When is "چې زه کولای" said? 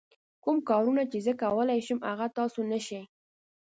1.11-1.79